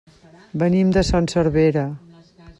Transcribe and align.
Venim 0.63 0.95
de 0.95 1.03
Son 1.11 1.31
Servera. 1.35 1.87